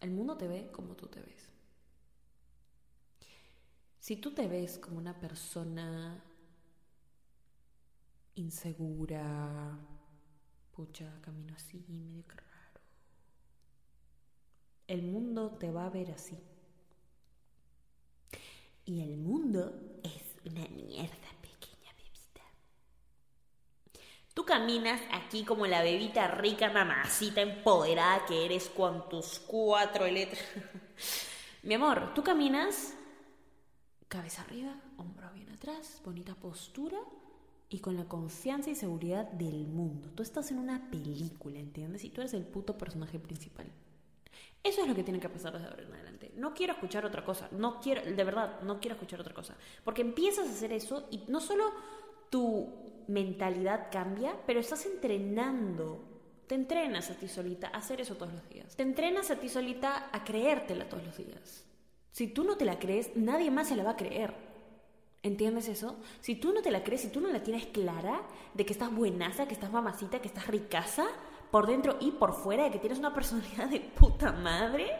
El 0.01 0.11
mundo 0.11 0.35
te 0.35 0.49
ve 0.49 0.69
como 0.73 0.93
tú 0.97 1.07
te 1.07 1.21
ves. 1.21 1.47
Si 3.97 4.17
tú 4.17 4.33
te 4.33 4.49
ves 4.49 4.77
como 4.77 4.97
una 4.97 5.17
persona 5.17 6.21
insegura, 8.35 9.77
pucha, 10.71 11.19
camino 11.21 11.53
así, 11.55 11.85
medio 11.87 12.25
que 12.27 12.35
raro. 12.35 12.81
El 14.87 15.03
mundo 15.03 15.51
te 15.59 15.71
va 15.71 15.85
a 15.85 15.89
ver 15.89 16.11
así. 16.11 16.37
Y 18.85 19.01
el 19.01 19.17
mundo 19.17 19.99
es 20.03 20.35
una 20.45 20.67
mierda, 20.67 21.29
pequeña 21.41 21.93
bebita. 21.95 22.41
Tú 24.33 24.45
caminas 24.45 24.99
aquí 25.11 25.45
como 25.45 25.65
la 25.67 25.83
bebita 25.83 26.27
rica, 26.27 26.69
mamacita, 26.71 27.41
empoderada 27.41 28.25
que 28.25 28.45
eres 28.45 28.67
con 28.69 29.07
tus 29.09 29.39
cuatro 29.39 30.07
letras. 30.07 30.43
Mi 31.63 31.75
amor, 31.75 32.13
tú 32.13 32.23
caminas 32.23 32.93
cabeza 34.09 34.41
arriba, 34.41 34.75
hombro 34.97 35.31
bien 35.31 35.49
atrás, 35.49 36.01
bonita 36.03 36.35
postura 36.35 36.99
y 37.73 37.79
con 37.79 37.97
la 37.97 38.05
confianza 38.05 38.69
y 38.69 38.75
seguridad 38.75 39.31
del 39.31 39.65
mundo. 39.65 40.09
Tú 40.13 40.21
estás 40.21 40.51
en 40.51 40.59
una 40.59 40.91
película, 40.91 41.59
¿entiendes? 41.59 42.03
Y 42.03 42.09
tú 42.09 42.21
eres 42.21 42.35
el 42.35 42.43
puto 42.43 42.77
personaje 42.77 43.17
principal. 43.17 43.65
Eso 44.61 44.81
es 44.81 44.87
lo 44.87 44.93
que 44.93 45.03
tiene 45.03 45.19
que 45.19 45.27
pasar 45.27 45.53
desde 45.53 45.67
ahora 45.67 45.81
en 45.81 45.93
adelante. 45.93 46.31
No 46.37 46.53
quiero 46.53 46.73
escuchar 46.73 47.03
otra 47.03 47.25
cosa. 47.25 47.49
No 47.51 47.81
quiero, 47.81 48.03
de 48.03 48.23
verdad, 48.23 48.61
no 48.61 48.79
quiero 48.79 48.93
escuchar 48.93 49.19
otra 49.19 49.33
cosa. 49.33 49.55
Porque 49.83 50.01
empiezas 50.01 50.47
a 50.47 50.51
hacer 50.51 50.71
eso 50.71 51.07
y 51.09 51.23
no 51.27 51.41
solo 51.41 51.71
tu 52.29 52.69
mentalidad 53.07 53.87
cambia, 53.91 54.35
pero 54.45 54.59
estás 54.59 54.85
entrenando. 54.85 56.03
Te 56.45 56.55
entrenas 56.55 57.09
a 57.09 57.15
ti 57.15 57.27
solita 57.27 57.69
a 57.73 57.77
hacer 57.77 58.01
eso 58.01 58.15
todos 58.15 58.33
los 58.33 58.47
días. 58.49 58.75
Te 58.75 58.83
entrenas 58.83 59.31
a 59.31 59.37
ti 59.37 59.49
solita 59.49 60.09
a 60.11 60.23
creértela 60.23 60.87
todos 60.87 61.03
los 61.03 61.17
días. 61.17 61.65
Si 62.11 62.27
tú 62.27 62.43
no 62.43 62.55
te 62.55 62.65
la 62.65 62.77
crees, 62.77 63.15
nadie 63.15 63.49
más 63.49 63.69
se 63.69 63.75
la 63.75 63.83
va 63.83 63.91
a 63.91 63.97
creer. 63.97 64.52
¿Entiendes 65.23 65.69
eso? 65.69 65.95
Si 66.19 66.35
tú 66.35 66.51
no 66.53 66.61
te 66.61 66.69
la 66.69 66.83
crees, 66.83 67.01
si 67.01 67.07
tú 67.07 67.21
no 67.21 67.29
la 67.29 67.41
tienes 67.41 67.65
clara 67.67 68.21
de 68.53 68.65
que 68.65 68.73
estás 68.73 68.93
buenaza, 68.93 69.47
que 69.47 69.53
estás 69.53 69.71
mamacita, 69.71 70.19
que 70.19 70.27
estás 70.27 70.47
ricaza 70.47 71.07
por 71.49 71.65
dentro 71.65 71.97
y 72.01 72.11
por 72.11 72.33
fuera, 72.33 72.65
de 72.65 72.71
que 72.71 72.79
tienes 72.79 72.99
una 72.99 73.13
personalidad 73.13 73.69
de 73.69 73.79
puta 73.79 74.33
madre, 74.33 74.91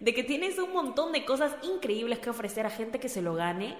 de 0.00 0.12
que 0.12 0.24
tienes 0.24 0.58
un 0.58 0.72
montón 0.72 1.12
de 1.12 1.24
cosas 1.24 1.54
increíbles 1.62 2.18
que 2.18 2.30
ofrecer 2.30 2.66
a 2.66 2.70
gente 2.70 2.98
que 2.98 3.08
se 3.08 3.22
lo 3.22 3.34
gane, 3.34 3.76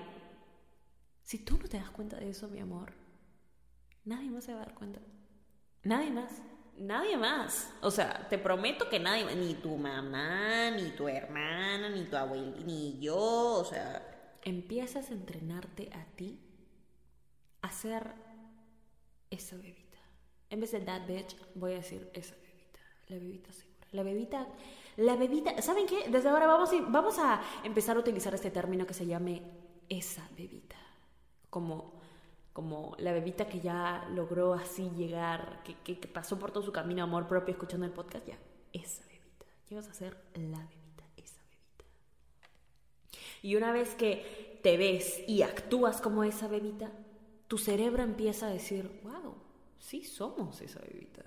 si 1.25 1.39
tú 1.39 1.59
no 1.59 1.69
te 1.69 1.79
das 1.79 1.91
cuenta 1.91 2.17
de 2.17 2.31
eso, 2.31 2.47
mi 2.49 2.61
amor, 2.61 2.93
nadie 4.05 4.31
más 4.31 4.45
se 4.45 4.55
va 4.55 4.63
a 4.63 4.67
dar 4.67 4.75
cuenta. 4.75 5.01
Nadie 5.83 6.11
más. 6.11 6.41
nadie 6.77 7.17
más. 7.17 7.73
O 7.81 7.91
sea, 7.91 8.29
te 8.29 8.39
prometo 8.39 8.89
que 8.89 9.01
nadie 9.01 9.35
ni 9.35 9.55
tu 9.55 9.77
mamá, 9.77 10.71
ni 10.71 10.91
tu 10.91 11.09
hermana, 11.09 11.89
ni 11.89 12.05
tu 12.05 12.17
abuela, 12.17 12.57
ni 12.65 12.99
yo, 13.01 13.17
o 13.17 13.65
sea, 13.65 14.20
empiezas 14.43 15.11
a 15.11 15.15
entrenarte 15.15 15.91
a 15.93 16.05
ti 16.17 16.41
a 17.63 17.71
ser 17.71 18.15
esa 19.31 19.57
bebita. 19.57 19.99
En 20.49 20.61
vez 20.61 20.73
de 20.73 20.81
that 20.81 21.07
bitch, 21.07 21.37
voy 21.55 21.73
a 21.73 21.77
decir 21.77 22.11
esa 22.13 22.35
bebita, 22.37 22.81
la 23.09 23.17
bebita 23.17 23.53
segura. 23.53 23.71
La 23.93 24.03
bebita, 24.05 24.47
la 24.97 25.17
bebita, 25.17 25.61
¿saben 25.63 25.87
qué? 25.87 26.09
Desde 26.09 26.29
ahora 26.29 26.47
vamos 26.47 26.73
a, 26.73 26.81
vamos 26.81 27.19
a 27.19 27.43
empezar 27.65 27.97
a 27.97 28.01
utilizar 28.01 28.33
este 28.35 28.51
término 28.51 28.87
que 28.87 28.95
se 28.95 29.07
llame 29.07 29.43
esa 29.89 30.29
bebita. 30.37 30.77
Como 31.49 32.01
como 32.53 32.95
la 32.99 33.13
bebita 33.13 33.47
que 33.47 33.61
ya 33.61 34.07
logró 34.11 34.55
así 34.55 34.91
llegar, 34.91 35.63
que, 35.63 35.95
pasó 36.13 36.39
por 36.39 36.51
todo 36.51 36.63
su 36.63 36.73
camino 36.73 37.03
amor 37.03 37.27
propio 37.27 37.53
escuchando 37.53 37.87
el 37.87 37.93
podcast, 37.93 38.27
ya, 38.27 38.39
esa 38.73 39.03
bebita. 39.07 39.47
Llegas 39.69 39.89
a 39.89 39.95
ser 39.95 40.17
la 40.35 40.59
bebita. 40.59 40.80
Y 43.43 43.57
una 43.57 43.73
vez 43.73 43.95
que 43.95 44.59
te 44.63 44.77
ves 44.77 45.23
y 45.27 45.43
actúas 45.43 46.01
como 46.01 46.25
esa 46.25 46.49
bebita, 46.49 46.91
tu 47.49 47.59
cerebro 47.59 48.03
empieza 48.03 48.47
a 48.47 48.51
decir, 48.51 48.91
wow, 49.03 49.35
sí 49.79 50.05
somos 50.05 50.61
esa 50.61 50.81
bebita. 50.81 51.23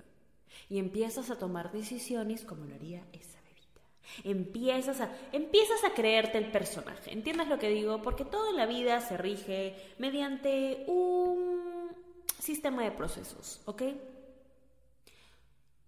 Y 0.68 0.78
empiezas 0.78 1.30
a 1.30 1.38
tomar 1.38 1.72
decisiones 1.72 2.44
como 2.44 2.64
lo 2.64 2.74
haría 2.74 3.04
esa 3.12 3.38
bebita. 3.42 3.80
Empiezas 4.22 5.00
a, 5.00 5.14
empiezas 5.32 5.84
a 5.84 5.92
creerte 5.92 6.38
el 6.38 6.50
personaje. 6.50 7.12
¿Entiendes 7.12 7.48
lo 7.48 7.58
que 7.58 7.68
digo? 7.68 8.00
Porque 8.00 8.24
todo 8.24 8.50
en 8.50 8.56
la 8.56 8.66
vida 8.66 9.00
se 9.00 9.16
rige 9.16 9.74
mediante 9.98 10.84
un 10.86 11.90
sistema 12.38 12.84
de 12.84 12.92
procesos, 12.92 13.60
¿ok? 13.64 13.82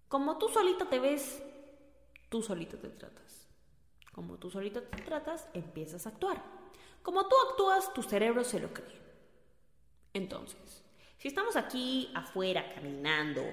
Como 0.07 0.37
tú 0.37 0.49
solito 0.49 0.87
te 0.87 0.99
ves, 0.99 1.41
tú 2.29 2.41
solito 2.41 2.77
te 2.77 2.89
tratas. 2.89 3.36
Como 4.17 4.39
tú 4.39 4.49
solito 4.49 4.81
te 4.81 5.03
tratas, 5.03 5.47
empiezas 5.53 6.07
a 6.07 6.09
actuar. 6.09 6.41
Como 7.03 7.27
tú 7.27 7.35
actúas, 7.51 7.93
tu 7.93 8.01
cerebro 8.01 8.43
se 8.43 8.59
lo 8.59 8.73
cree. 8.73 8.99
Entonces, 10.11 10.83
si 11.19 11.27
estamos 11.27 11.55
aquí 11.55 12.09
afuera 12.15 12.73
caminando, 12.73 13.43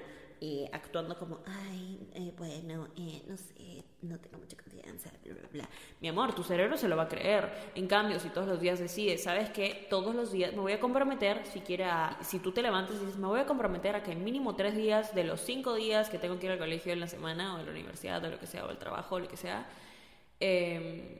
eh, 0.41 0.67
actuando 0.73 1.19
como, 1.19 1.41
ay, 1.45 2.09
eh, 2.15 2.33
bueno, 2.35 2.87
eh, 2.97 3.21
no 3.27 3.37
sé, 3.37 3.83
no 4.01 4.17
tengo 4.17 4.39
mucha 4.39 4.57
confianza, 4.57 5.11
bla, 5.23 5.35
bla, 5.35 5.49
bla. 5.53 5.69
Mi 6.01 6.07
amor, 6.07 6.33
tu 6.33 6.41
cerebro 6.41 6.77
se 6.77 6.87
lo 6.87 6.97
va 6.97 7.03
a 7.03 7.09
creer. 7.09 7.71
En 7.75 7.85
cambio, 7.85 8.19
si 8.19 8.29
todos 8.29 8.47
los 8.47 8.59
días 8.59 8.79
decides, 8.79 9.21
¿sabes 9.21 9.51
qué? 9.51 9.85
Todos 9.87 10.15
los 10.15 10.31
días 10.31 10.51
me 10.53 10.61
voy 10.61 10.73
a 10.73 10.79
comprometer, 10.79 11.45
si 11.45 11.59
quiera, 11.59 12.17
si 12.21 12.39
tú 12.39 12.51
te 12.53 12.63
levantas 12.63 12.95
y 12.95 12.99
dices, 13.01 13.17
me 13.17 13.27
voy 13.27 13.41
a 13.41 13.45
comprometer 13.45 13.95
a 13.95 14.01
que 14.01 14.15
mínimo 14.15 14.55
tres 14.55 14.75
días 14.75 15.13
de 15.13 15.25
los 15.25 15.41
cinco 15.41 15.75
días 15.75 16.09
que 16.09 16.17
tengo 16.17 16.39
que 16.39 16.47
ir 16.47 16.53
al 16.53 16.57
colegio 16.57 16.91
en 16.91 17.01
la 17.01 17.07
semana, 17.07 17.53
o 17.53 17.57
a 17.59 17.61
la 17.61 17.69
universidad, 17.69 18.25
o 18.25 18.31
lo 18.31 18.39
que 18.39 18.47
sea, 18.47 18.65
o 18.65 18.69
al 18.69 18.79
trabajo, 18.79 19.13
o 19.13 19.19
lo 19.19 19.27
que 19.27 19.37
sea, 19.37 19.67
em, 20.39 21.19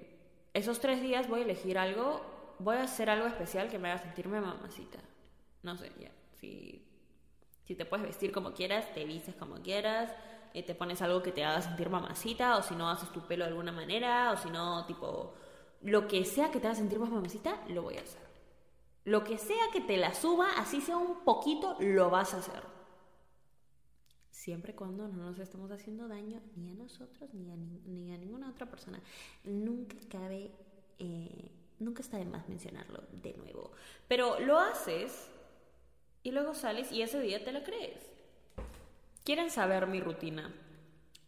esos 0.54 0.80
tres 0.80 1.02
días 1.02 1.28
voy 1.28 1.42
a 1.42 1.44
elegir 1.44 1.78
algo, 1.78 2.22
voy 2.60 2.78
a 2.78 2.84
hacer 2.84 3.10
algo 3.10 3.28
especial 3.28 3.70
que 3.70 3.80
me 3.80 3.92
haga 3.92 4.02
sentirme 4.02 4.40
mamacita 4.42 5.00
no 5.66 5.76
sé, 5.76 5.92
ya, 6.00 6.12
si, 6.40 6.88
si 7.66 7.76
te 7.76 7.86
puedes 7.86 8.06
vestir 8.06 8.32
como 8.32 8.54
quieras, 8.54 8.94
te 8.94 9.04
vistes 9.04 9.36
como 9.36 9.56
quieras, 9.56 10.14
eh, 10.54 10.64
te 10.64 10.76
pones 10.76 11.02
algo 11.02 11.24
que 11.24 11.32
te 11.32 11.44
haga 11.44 11.62
sentir 11.62 11.90
mamacita, 11.90 12.56
o 12.58 12.62
si 12.62 12.76
no 12.76 12.90
haces 12.90 13.12
tu 13.12 13.22
pelo 13.22 13.44
de 13.44 13.50
alguna 13.50 13.72
manera, 13.72 14.32
o 14.32 14.38
si 14.38 14.50
no, 14.52 14.86
tipo, 14.86 15.34
lo 15.82 16.08
que 16.08 16.24
sea 16.24 16.52
que 16.52 16.60
te 16.60 16.68
haga 16.68 16.76
sentir 16.76 17.00
más 17.00 17.10
mamacita, 17.10 17.64
lo 17.68 17.82
voy 17.82 17.98
a 17.98 18.02
hacer. 18.02 18.24
Lo 19.06 19.24
que 19.24 19.38
sea 19.38 19.72
que 19.74 19.82
te 19.82 19.98
la 19.98 20.14
suba, 20.14 20.50
así 20.58 20.82
sea 20.82 20.98
un 20.98 21.24
poquito, 21.24 21.76
lo 21.80 22.10
vas 22.12 22.34
a 22.36 22.38
hacer. 22.38 22.62
Siempre 24.46 24.76
cuando 24.76 25.08
no 25.08 25.32
nos 25.32 25.40
estemos 25.40 25.72
haciendo 25.72 26.08
daño 26.08 26.40
ni 26.56 26.70
a 26.70 26.76
nosotros 26.76 27.34
ni 27.34 27.50
a, 27.52 27.56
ni 27.56 28.14
a 28.14 28.18
ninguna 28.20 28.48
otra 28.48 28.70
persona. 28.70 29.02
Nunca 29.44 29.96
cabe, 30.08 30.52
eh, 31.00 31.50
nunca 31.80 32.04
está 32.04 32.18
de 32.18 32.26
más 32.26 32.48
mencionarlo 32.48 33.06
de 33.12 33.34
nuevo. 33.34 33.72
Pero 34.08 34.40
lo 34.40 34.60
haces 34.60 35.32
y 36.22 36.30
luego 36.30 36.54
sales 36.54 36.92
y 36.92 37.02
ese 37.02 37.20
día 37.22 37.44
te 37.44 37.52
la 37.54 37.64
crees. 37.64 37.98
¿Quieren 39.24 39.50
saber 39.50 39.88
mi 39.88 40.00
rutina? 40.00 40.54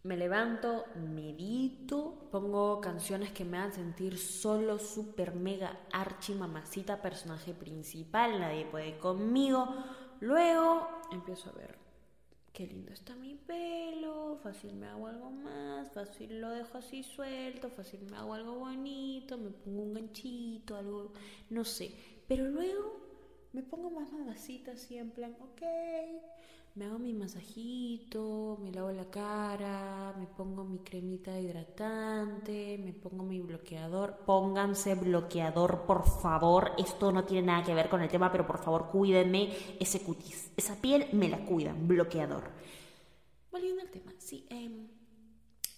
Me 0.03 0.15
levanto, 0.15 0.85
medito, 0.95 2.29
pongo 2.31 2.79
canciones 2.81 3.31
que 3.31 3.45
me 3.45 3.57
hagan 3.57 3.73
sentir 3.73 4.19
solo, 4.19 4.77
super, 4.77 5.33
mega, 5.33 5.79
archi, 5.91 6.35
mamacita, 6.35 7.01
personaje 7.01 7.55
principal, 7.55 8.39
nadie 8.39 8.67
puede 8.67 8.99
conmigo. 8.99 9.73
Luego 10.19 10.87
empiezo 11.11 11.49
a 11.49 11.53
ver 11.53 11.86
qué 12.57 12.65
lindo 12.65 12.91
está 12.91 13.15
mi 13.15 13.35
pelo, 13.35 14.39
fácil 14.41 14.73
me 14.73 14.87
hago 14.87 15.05
algo 15.05 15.29
más, 15.29 15.91
fácil 15.91 16.41
lo 16.41 16.49
dejo 16.49 16.79
así 16.79 17.03
suelto, 17.03 17.69
fácil 17.69 18.01
me 18.09 18.17
hago 18.17 18.33
algo 18.33 18.57
bonito, 18.57 19.37
me 19.37 19.51
pongo 19.51 19.83
un 19.83 19.93
ganchito, 19.93 20.75
algo, 20.75 21.13
no 21.51 21.63
sé. 21.63 21.91
Pero 22.27 22.45
luego 22.45 22.99
me 23.53 23.61
pongo 23.61 23.91
más 23.91 24.11
mamacita 24.11 24.71
así 24.71 24.97
en 24.97 25.11
plan, 25.11 25.37
ok, 25.39 25.61
me 26.77 26.85
hago 26.85 26.99
mi 26.99 27.11
masajito, 27.11 28.59
me 28.61 28.71
lavo 28.71 28.91
la 28.91 29.09
cara, 29.09 30.13
me 30.19 30.27
pongo 30.27 30.63
mi 30.63 30.77
cremita 30.79 31.39
hidratante, 31.39 32.77
me 32.77 32.93
pongo 32.93 33.23
mi 33.23 33.41
bloqueador. 33.41 34.19
Pónganse 34.25 34.93
bloqueador, 34.93 35.87
por 35.87 36.05
favor. 36.05 36.73
Esto 36.77 37.11
no 37.11 37.23
tiene 37.23 37.47
nada 37.47 37.63
que 37.63 37.73
ver 37.73 37.89
con 37.89 38.01
el 38.01 38.09
tema, 38.09 38.31
pero 38.31 38.45
por 38.45 38.59
favor 38.59 38.89
cuídenme 38.91 39.51
ese 39.79 40.01
cutis. 40.03 40.51
Esa 40.55 40.79
piel 40.79 41.07
me 41.13 41.29
la 41.29 41.43
cuidan, 41.43 41.87
bloqueador. 41.87 42.43
Volviendo 43.51 43.81
al 43.81 43.89
tema, 43.89 44.13
sí, 44.19 44.45
eh, 44.51 44.69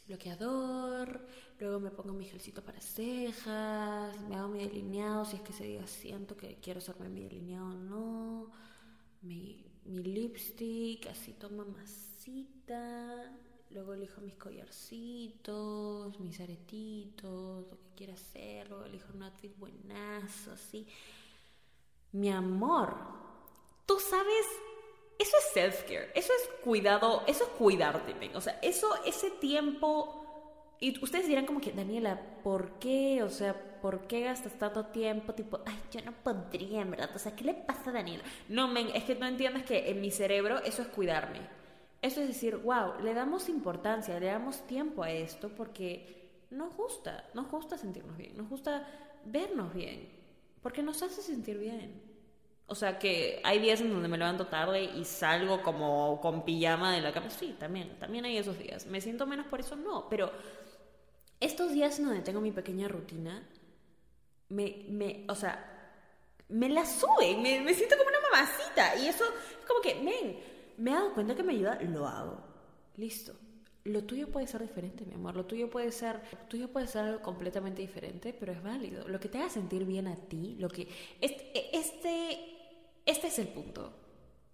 bloqueador, 0.06 1.26
luego 1.60 1.80
me 1.80 1.92
pongo 1.92 2.12
mi 2.12 2.26
gelcito 2.26 2.62
para 2.62 2.82
cejas, 2.82 4.20
me 4.28 4.36
hago 4.36 4.50
mi 4.50 4.60
delineado 4.60 5.24
si 5.24 5.38
es 5.38 5.44
que 5.44 5.54
ese 5.54 5.64
día 5.64 5.88
siento 5.88 6.36
que 6.36 6.58
quiero 6.62 6.80
hacerme 6.80 7.08
mi 7.08 7.24
delineado 7.24 7.68
o 7.68 7.74
no, 7.74 8.52
mi, 9.22 9.69
mi 9.90 10.04
lipstick, 10.04 11.08
así 11.08 11.34
toma 11.34 11.66
masita, 11.66 13.36
luego 13.72 13.94
elijo 13.94 14.22
mis 14.22 14.36
collarcitos, 14.36 16.20
mis 16.20 16.40
aretitos, 16.40 17.68
lo 17.68 17.78
que 17.78 17.90
quiera 17.96 18.14
hacer, 18.14 18.70
luego 18.70 18.86
elijo 18.86 19.14
un 19.14 19.24
outfit 19.24 19.58
buenazo, 19.58 20.52
así. 20.52 20.88
Mi 22.12 22.30
amor, 22.30 22.96
tú 23.86 24.00
sabes 24.00 24.46
eso 25.20 25.36
es 25.38 25.54
self-care, 25.54 26.12
eso 26.16 26.32
es 26.32 26.50
cuidado, 26.64 27.24
eso 27.28 27.44
es 27.44 27.50
cuidarte, 27.50 28.16
o 28.36 28.42
sea, 28.42 28.58
eso, 28.62 28.88
ese 29.06 29.32
tiempo... 29.32 30.16
Y 30.80 30.98
ustedes 31.04 31.28
dirán 31.28 31.46
como 31.46 31.60
que, 31.60 31.74
Daniela, 31.74 32.40
¿por 32.42 32.80
qué? 32.80 33.22
O 33.22 33.30
sea, 33.30 33.69
¿por 33.82 34.08
qué 34.08 34.22
gastas 34.22 34.54
tanto 34.54 34.86
tiempo? 34.86 35.34
Tipo, 35.34 35.60
ay, 35.66 35.80
yo 35.92 36.02
no 36.02 36.12
podría, 36.12 36.82
en 36.82 36.92
verdad. 36.92 37.10
O 37.16 37.20
sea, 37.20 37.36
¿qué 37.36 37.44
le 37.44 37.54
pasa 37.54 37.90
a 37.90 37.94
Daniela? 37.94 38.24
No, 38.48 38.68
men, 38.68 38.90
es 38.94 39.04
que 39.04 39.16
no 39.16 39.26
entiendes 39.28 39.64
que 39.64 39.90
en 39.90 40.02
mi 40.02 40.12
cerebro 40.12 40.60
eso 40.64 40.82
es 40.82 40.88
cuidarme. 40.90 41.40
Eso 42.02 42.22
es 42.22 42.28
decir, 42.28 42.58
wow, 42.58 43.02
le 43.04 43.14
damos 43.14 43.50
importancia, 43.50 44.20
le 44.20 44.28
damos 44.28 44.66
tiempo 44.68 45.04
a 45.04 45.12
esto 45.12 45.50
porque 45.50 46.46
nos 46.50 46.76
gusta, 46.76 47.26
nos 47.34 47.50
gusta 47.50 47.78
sentirnos 47.78 48.16
bien, 48.16 48.38
nos 48.38 48.50
gusta 48.50 48.88
vernos 49.26 49.74
bien, 49.74 50.08
porque 50.62 50.82
nos 50.82 51.02
hace 51.04 51.22
sentir 51.22 51.58
bien. 51.58 52.02
O 52.68 52.76
sea 52.76 53.00
que 53.00 53.42
hay 53.44 53.60
días 53.60 53.82
en 53.82 53.92
donde 53.92 54.08
me 54.08 54.18
levanto 54.18 54.46
tarde 54.46 54.84
y 54.84 55.04
salgo 55.04 55.64
como 55.64 56.22
con 56.22 56.46
pijama 56.46 56.94
de 56.94 57.02
la 57.02 57.12
cama. 57.12 57.30
Sí, 57.32 57.56
también, 57.60 57.98
también 58.00 58.26
hay 58.26 58.38
esos 58.38 58.60
días. 58.60 58.86
¿Me 58.86 59.02
siento 59.02 59.26
menos 59.26 59.48
por 59.48 59.60
eso? 59.60 59.76
No, 59.76 60.08
pero 60.08 60.32
estos 61.40 61.74
días 61.74 61.98
en 62.00 62.06
donde 62.06 62.22
tengo 62.22 62.42
mi 62.42 62.52
pequeña 62.52 62.88
rutina, 62.88 63.44
me, 64.50 64.86
me 64.90 65.26
o 65.28 65.36
sea, 65.36 65.66
me 66.50 66.70
la 66.70 66.86
suben, 66.86 67.42
me, 67.42 67.62
me 67.62 67.74
siento 67.74 67.96
como 67.98 68.10
una 68.10 68.20
mamacita. 68.32 68.96
Y 68.98 69.08
eso 69.08 69.24
es 69.24 69.66
como 69.68 69.82
que, 69.82 69.94
ven, 69.96 70.40
me 70.78 70.92
he 70.92 70.94
dado 70.94 71.14
cuenta 71.14 71.36
que 71.36 71.44
me 71.44 71.54
ayuda, 71.54 71.80
lo 71.82 72.08
hago. 72.08 72.38
Listo. 72.96 73.34
Lo 73.86 74.04
tuyo 74.04 74.28
puede 74.28 74.46
ser 74.46 74.62
diferente, 74.62 75.06
mi 75.06 75.14
amor. 75.14 75.36
Lo 75.36 75.46
tuyo 75.46 75.70
puede 75.70 75.92
ser, 75.92 76.22
lo 76.34 76.48
tuyo 76.48 76.68
puede 76.68 76.88
ser 76.88 77.06
algo 77.06 77.22
completamente 77.22 77.82
diferente, 77.82 78.36
pero 78.38 78.52
es 78.52 78.62
válido. 78.62 79.08
Lo 79.08 79.20
que 79.20 79.30
te 79.30 79.38
haga 79.38 79.50
sentir 79.50 79.86
bien 79.86 80.08
a 80.08 80.16
ti, 80.16 80.58
lo 80.60 80.68
que 80.68 80.88
este, 81.22 81.78
este 81.78 82.60
este 83.10 83.28
es 83.28 83.40
el 83.40 83.48
punto. 83.48 83.92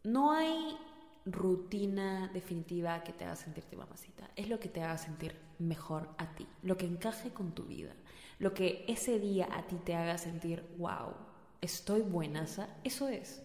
No 0.03 0.31
hay 0.31 0.77
rutina 1.25 2.29
definitiva 2.33 3.03
que 3.03 3.11
te 3.11 3.25
haga 3.25 3.35
sentirte 3.35 3.75
mamacita. 3.75 4.29
Es 4.33 4.47
lo 4.47 4.61
que 4.61 4.69
te 4.69 4.81
haga 4.81 4.97
sentir 4.97 5.35
mejor 5.59 6.07
a 6.17 6.33
ti, 6.35 6.47
lo 6.63 6.77
que 6.77 6.85
encaje 6.85 7.31
con 7.31 7.53
tu 7.53 7.63
vida, 7.63 7.93
lo 8.39 8.53
que 8.53 8.85
ese 8.87 9.19
día 9.19 9.47
a 9.51 9.65
ti 9.67 9.77
te 9.77 9.95
haga 9.95 10.17
sentir, 10.17 10.63
wow, 10.77 11.13
estoy 11.61 12.01
buenaza, 12.01 12.69
eso 12.83 13.07
es. 13.07 13.41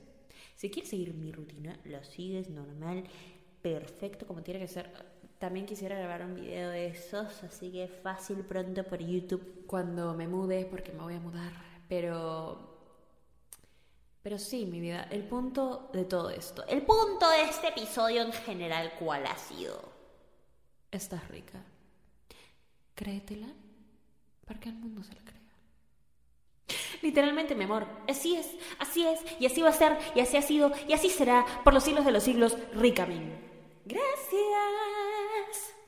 Si 0.56 0.70
quieres 0.70 0.90
seguir 0.90 1.14
mi 1.14 1.32
rutina, 1.32 1.78
lo 1.84 2.02
sigues 2.04 2.50
normal, 2.50 3.04
perfecto, 3.62 4.26
como 4.26 4.42
tiene 4.42 4.60
que 4.60 4.68
ser. 4.68 4.90
También 5.38 5.64
quisiera 5.64 5.96
grabar 5.96 6.22
un 6.22 6.34
video 6.34 6.68
de 6.70 6.88
esos, 6.88 7.42
así 7.44 7.72
que 7.72 7.88
fácil 7.88 8.38
pronto 8.44 8.84
por 8.84 8.98
YouTube 9.00 9.64
cuando 9.66 10.14
me 10.14 10.28
mude, 10.28 10.66
porque 10.66 10.92
me 10.92 11.02
voy 11.02 11.14
a 11.14 11.20
mudar. 11.20 11.52
Pero 11.88 12.68
Pero 14.22 14.38
sí, 14.38 14.66
mi 14.66 14.80
vida, 14.80 15.08
el 15.10 15.22
punto 15.24 15.88
de 15.94 16.04
todo 16.04 16.28
esto, 16.28 16.66
el 16.66 16.82
punto 16.82 17.28
de 17.30 17.44
este 17.44 17.68
episodio 17.68 18.20
en 18.22 18.32
general, 18.32 18.92
¿cuál 18.98 19.26
ha 19.26 19.38
sido? 19.38 19.80
Estás 20.90 21.26
rica. 21.28 21.64
Créetela 22.94 23.48
para 24.50 24.58
que 24.58 24.68
el 24.68 24.74
mundo 24.74 25.04
se 25.04 25.14
la 25.14 25.20
crea. 25.22 25.38
Literalmente, 27.02 27.54
mi 27.54 27.62
amor, 27.62 27.86
así 28.08 28.34
es, 28.34 28.50
así 28.80 29.06
es, 29.06 29.20
y 29.38 29.46
así 29.46 29.62
va 29.62 29.68
a 29.68 29.72
ser, 29.72 29.96
y 30.16 30.18
así 30.18 30.36
ha 30.36 30.42
sido, 30.42 30.72
y 30.88 30.92
así 30.92 31.08
será 31.08 31.46
por 31.62 31.72
los 31.72 31.84
siglos 31.84 32.04
de 32.04 32.10
los 32.10 32.24
siglos, 32.24 32.58
Ricamen. 32.74 33.38
Gracias. 33.84 34.10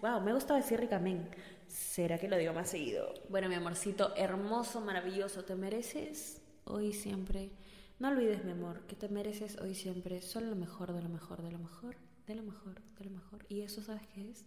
Wow, 0.01 0.21
me 0.21 0.33
gusta 0.33 0.55
decir 0.55 0.79
Ricamen. 0.79 1.29
¿Será 1.67 2.19
que 2.19 2.29
lo 2.29 2.37
digo 2.37 2.53
más 2.53 2.71
seguido? 2.71 3.13
Bueno, 3.29 3.49
mi 3.49 3.57
amorcito, 3.57 4.15
hermoso, 4.15 4.81
maravilloso, 4.81 5.45
te 5.45 5.57
mereces 5.57 6.41
hoy 6.63 6.93
siempre 6.93 7.51
no 7.99 8.11
olvides, 8.11 8.45
mi 8.45 8.53
amor, 8.53 8.87
que 8.87 8.95
te 8.95 9.09
mereces 9.09 9.59
hoy 9.61 9.75
siempre 9.75 10.23
solo 10.23 10.47
lo 10.47 10.57
mejor, 10.57 10.93
de 10.93 11.03
lo 11.03 11.09
mejor, 11.09 11.43
de 11.43 11.51
lo 11.51 11.59
mejor, 11.59 11.97
de 12.29 12.37
lo 12.37 12.45
mejor, 12.45 12.81
de 12.97 13.05
lo 13.07 13.11
mejor. 13.11 13.45
Y 13.49 13.63
eso, 13.63 13.83
¿sabes 13.83 14.07
qué 14.15 14.31
es? 14.31 14.45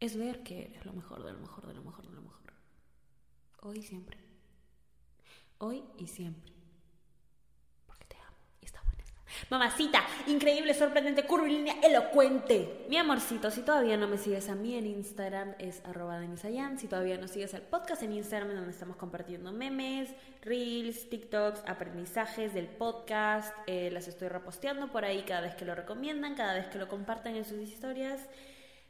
Es 0.00 0.16
ver 0.16 0.42
que 0.42 0.64
eres 0.64 0.86
lo 0.86 0.94
mejor, 0.94 1.22
de 1.24 1.32
lo 1.32 1.40
mejor, 1.40 1.66
de 1.66 1.74
lo 1.74 1.82
mejor, 1.82 2.06
de 2.06 2.14
lo 2.14 2.22
mejor. 2.22 2.53
Hoy 3.64 3.78
y 3.78 3.82
siempre. 3.82 4.18
Hoy 5.58 5.82
y 5.98 6.06
siempre. 6.06 6.54
Mamacita, 9.50 10.00
increíble, 10.26 10.74
sorprendente, 10.74 11.26
curvilínea, 11.26 11.74
elocuente. 11.82 12.86
Mi 12.88 12.96
amorcito, 12.96 13.50
si 13.50 13.62
todavía 13.62 13.96
no 13.96 14.06
me 14.06 14.16
sigues 14.16 14.48
a 14.48 14.54
mí 14.54 14.76
en 14.76 14.86
Instagram 14.86 15.54
es 15.58 15.82
arroba 15.84 16.18
denisayan. 16.18 16.78
Si 16.78 16.86
todavía 16.86 17.18
no 17.18 17.28
sigues 17.28 17.52
el 17.54 17.62
podcast 17.62 18.02
en 18.02 18.12
Instagram 18.12 18.54
donde 18.54 18.70
estamos 18.70 18.96
compartiendo 18.96 19.52
memes, 19.52 20.10
reels, 20.42 21.08
TikToks, 21.10 21.62
aprendizajes 21.66 22.54
del 22.54 22.68
podcast. 22.68 23.54
Eh, 23.66 23.90
las 23.90 24.08
estoy 24.08 24.28
reposteando 24.28 24.90
por 24.92 25.04
ahí 25.04 25.24
cada 25.24 25.40
vez 25.42 25.54
que 25.56 25.64
lo 25.64 25.74
recomiendan, 25.74 26.36
cada 26.36 26.54
vez 26.54 26.68
que 26.68 26.78
lo 26.78 26.88
compartan 26.88 27.34
en 27.36 27.44
sus 27.44 27.58
historias. 27.58 28.20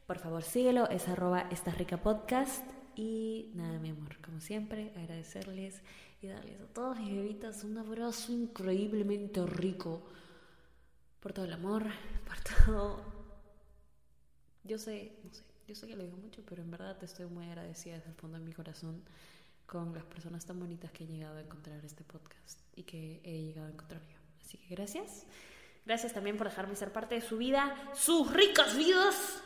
Por 0.06 0.18
favor, 0.18 0.42
síguelo, 0.42 0.88
es 0.90 1.08
arroba 1.08 1.48
esta 1.50 1.70
rica 1.70 1.96
podcast. 1.96 2.64
Y 2.96 3.50
nada, 3.54 3.78
mi 3.78 3.90
amor, 3.90 4.16
como 4.20 4.40
siempre, 4.40 4.92
agradecerles 4.96 5.82
y 6.22 6.28
darles 6.28 6.60
a 6.60 6.66
todos 6.66 6.98
mis 6.98 7.14
bebitas 7.14 7.64
un 7.64 7.78
abrazo 7.78 8.32
increíblemente 8.32 9.44
rico 9.46 10.02
por 11.20 11.32
todo 11.32 11.44
el 11.44 11.52
amor, 11.52 11.84
por 12.26 12.66
todo... 12.66 13.14
Yo 14.62 14.78
sé, 14.78 15.12
no 15.24 15.32
sé, 15.32 15.42
yo 15.66 15.74
sé 15.74 15.86
que 15.86 15.96
lo 15.96 16.04
digo 16.04 16.16
mucho, 16.16 16.42
pero 16.48 16.62
en 16.62 16.70
verdad 16.70 16.96
te 16.96 17.06
estoy 17.06 17.26
muy 17.26 17.44
agradecida 17.46 17.96
desde 17.96 18.10
el 18.10 18.14
fondo 18.14 18.38
de 18.38 18.44
mi 18.44 18.52
corazón 18.52 19.02
con 19.66 19.94
las 19.94 20.04
personas 20.04 20.44
tan 20.44 20.58
bonitas 20.58 20.90
que 20.92 21.04
he 21.04 21.06
llegado 21.06 21.36
a 21.36 21.40
encontrar 21.40 21.84
este 21.84 22.04
podcast 22.04 22.60
y 22.74 22.84
que 22.84 23.20
he 23.24 23.42
llegado 23.42 23.66
a 23.68 23.70
encontrar 23.70 24.02
yo. 24.06 24.16
Así 24.42 24.58
que 24.58 24.74
gracias. 24.74 25.26
Gracias 25.84 26.12
también 26.12 26.36
por 26.36 26.48
dejarme 26.48 26.76
ser 26.76 26.92
parte 26.92 27.14
de 27.14 27.20
su 27.20 27.36
vida, 27.36 27.74
sus 27.94 28.32
ricas 28.32 28.76
vidas. 28.76 29.42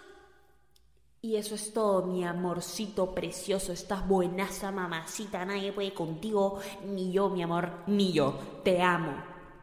Y 1.21 1.35
eso 1.35 1.57
es 1.57 1.73
todo, 1.73 2.07
mi 2.07 2.25
amorcito 2.25 3.13
precioso. 3.13 3.73
Estás 3.73 4.07
buenaza, 4.07 4.71
mamacita. 4.71 5.45
Nadie 5.45 5.73
puede 5.73 5.93
contigo, 5.93 6.61
ni 6.87 7.11
yo, 7.11 7.29
mi 7.29 7.43
amor, 7.43 7.71
ni 7.89 8.13
yo. 8.13 8.39
Te 8.63 8.81
amo. 8.81 9.15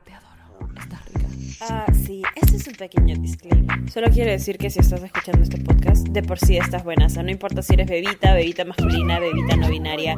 Te 0.03 0.13
adoro. 0.13 0.69
Estás 0.77 1.05
rica. 1.05 1.27
Ah, 1.61 1.85
sí, 1.93 2.21
este 2.35 2.57
es 2.57 2.67
un 2.67 2.73
pequeño 2.73 3.15
disclaimer. 3.15 3.89
Solo 3.89 4.07
quiero 4.09 4.31
decir 4.31 4.57
que 4.57 4.69
si 4.69 4.81
estás 4.81 5.01
escuchando 5.01 5.43
este 5.43 5.57
podcast, 5.61 6.05
de 6.09 6.23
por 6.23 6.39
sí 6.39 6.57
estás 6.57 6.83
buena. 6.83 7.05
O 7.05 7.09
sea, 7.09 7.23
no 7.23 7.31
importa 7.31 7.61
si 7.61 7.75
eres 7.75 7.87
bebita, 7.87 8.33
bebita 8.33 8.65
masculina, 8.65 9.17
bebita 9.19 9.55
no 9.55 9.69
binaria. 9.69 10.17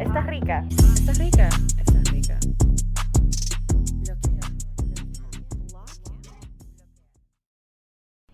Estás 0.00 0.26
rica. 0.26 0.66
Estás 0.94 1.18
rica. 1.18 1.50